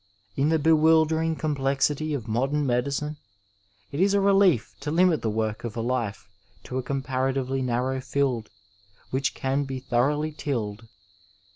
In 0.35 0.49
the 0.49 0.57
bewildering 0.57 1.35
com 1.35 1.55
plexity 1.55 2.15
of 2.15 2.27
modem 2.27 2.65
medicine 2.65 3.17
it 3.91 3.99
is 3.99 4.15
a 4.15 4.19
relief 4.19 4.73
to 4.79 4.89
limit 4.89 5.21
the 5.21 5.29
work 5.29 5.63
of 5.63 5.77
a 5.77 5.81
life 5.81 6.27
to 6.63 6.79
a 6.79 6.81
comparatively 6.81 7.61
narrow 7.61 8.01
field 8.01 8.49
which 9.11 9.35
can 9.35 9.63
be 9.63 9.79
thoroughly 9.79 10.31
tilled. 10.31 10.87